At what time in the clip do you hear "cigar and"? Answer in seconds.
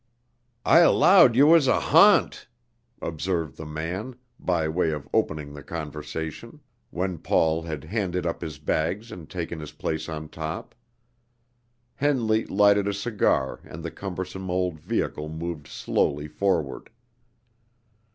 12.95-13.83